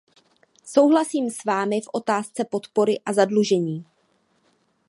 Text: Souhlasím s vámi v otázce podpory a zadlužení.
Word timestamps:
Souhlasím 0.65 1.29
s 1.29 1.43
vámi 1.45 1.81
v 1.81 1.89
otázce 1.93 2.45
podpory 2.45 2.99
a 3.05 3.13
zadlužení. 3.13 3.85